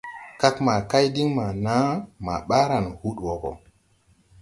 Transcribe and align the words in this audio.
Kag 0.41 0.55
ma 0.65 0.75
kay 0.91 1.05
din 1.15 1.29
maa 1.37 1.53
naa 1.65 1.91
ma 2.25 2.35
baaran 2.49 2.87
hud 2.99 3.17
wo 3.25 3.33
go. 3.41 3.51